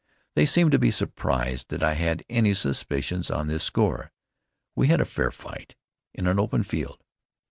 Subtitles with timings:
[0.33, 4.11] They seemed to be surprised that I had any suspicions on this score.
[4.75, 5.75] We had "a fair fight
[6.15, 7.03] in an open field."